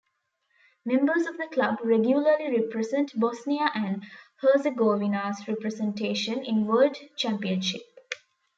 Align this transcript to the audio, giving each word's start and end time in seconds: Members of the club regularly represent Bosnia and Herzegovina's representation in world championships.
Members 0.83 1.27
of 1.27 1.37
the 1.37 1.45
club 1.45 1.77
regularly 1.83 2.49
represent 2.59 3.11
Bosnia 3.19 3.69
and 3.75 4.03
Herzegovina's 4.39 5.47
representation 5.47 6.43
in 6.43 6.65
world 6.65 6.97
championships. 7.15 7.83